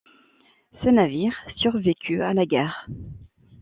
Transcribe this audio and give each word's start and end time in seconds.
Ce 0.83 0.89
navire 0.89 1.35
survécut 1.57 2.23
à 2.23 2.33
la 2.33 2.47
guerre. 2.47 2.87